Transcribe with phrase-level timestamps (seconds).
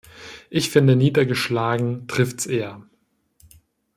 [0.49, 2.81] Ich finde niedergeschlagen trifft’s eher.